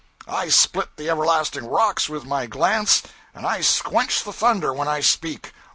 I 0.27 0.49
split 0.49 0.97
the 0.97 1.11
everlasting 1.11 1.67
rocks 1.67 2.09
with 2.09 2.25
my 2.25 2.47
glance, 2.47 3.03
and 3.35 3.45
I 3.45 3.61
squench 3.61 4.23
the 4.23 4.33
thunder 4.33 4.73
when 4.73 4.87
I 4.87 4.99
speak! 4.99 5.53